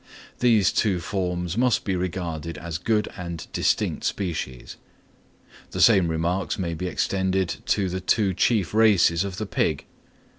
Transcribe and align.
these 0.39 0.71
two 0.73 0.99
forms 0.99 1.55
must 1.55 1.83
be 1.83 1.95
regarded 1.95 2.57
as 2.57 2.79
good 2.79 3.07
and 3.17 3.45
distinct 3.53 4.03
species. 4.03 4.75
The 5.69 5.79
same 5.79 6.07
remarks 6.07 6.57
may 6.57 6.73
be 6.73 6.87
extended 6.87 7.57
to 7.67 7.87
the 7.87 8.01
two 8.01 8.33
chief 8.33 8.73
races 8.73 9.23
of 9.23 9.37
the 9.37 9.45
pig. 9.45 9.85